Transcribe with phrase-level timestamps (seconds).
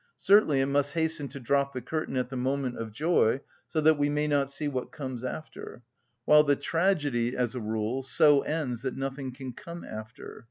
[0.17, 3.99] Certainly it must hasten to drop the curtain at the moment of joy, so that
[3.99, 5.83] we may not see what comes after;
[6.25, 10.39] while the tragedy, as a rule, so ends that nothing can come after.